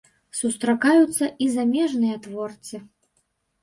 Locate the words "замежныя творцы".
1.59-2.85